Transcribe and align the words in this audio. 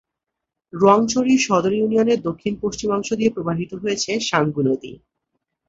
রোয়াংছড়ি 0.73 1.33
সদর 1.39 1.73
ইউনিয়নের 1.75 2.19
দক্ষিণ-পশ্চিমাংশ 2.21 3.09
দিয়ে 3.13 3.33
প্রবাহিত 3.35 3.71
হচ্ছে 3.75 4.11
সাঙ্গু 4.29 4.61
নদী। 4.67 4.91